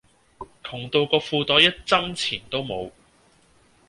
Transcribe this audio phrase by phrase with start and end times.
[0.63, 2.89] 窮到個褲袋一針錢都冇